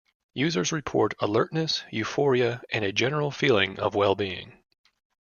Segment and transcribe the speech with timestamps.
[0.33, 4.57] Users report alertness, euphoria and a general feeling of well being.